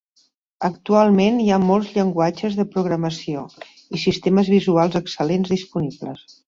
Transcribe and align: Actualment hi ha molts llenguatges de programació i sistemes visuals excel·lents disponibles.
Actualment 0.69 1.37
hi 1.43 1.51
ha 1.51 1.59
molts 1.65 1.93
llenguatges 1.99 2.57
de 2.61 2.67
programació 2.73 3.47
i 3.99 4.05
sistemes 4.09 4.53
visuals 4.59 5.03
excel·lents 5.03 5.59
disponibles. 5.59 6.31